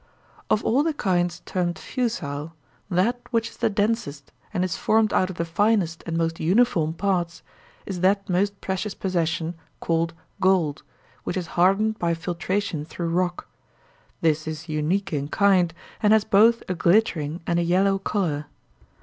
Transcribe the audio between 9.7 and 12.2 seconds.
called gold, which is hardened by